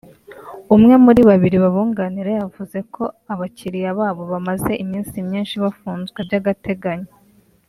umwe 0.75 0.95
muri 1.05 1.21
babiri 1.29 1.57
babunganira 1.63 2.29
yavuze 2.39 2.77
ko 2.93 3.03
abakiliya 3.33 3.91
babo 3.99 4.23
bamaze 4.31 4.71
iminsi 4.83 5.15
myinshi 5.27 5.55
bafunzwe 5.63 6.19
by’agateganyo 6.27 7.11